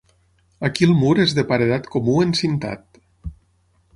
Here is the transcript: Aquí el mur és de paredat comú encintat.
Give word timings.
Aquí 0.69 0.87
el 0.91 0.93
mur 1.01 1.11
és 1.25 1.35
de 1.41 1.43
paredat 1.51 1.91
comú 1.97 2.17
encintat. 2.25 3.01